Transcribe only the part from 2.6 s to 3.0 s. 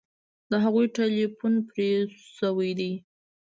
دی